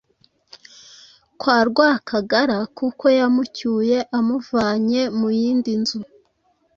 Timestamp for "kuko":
2.77-3.05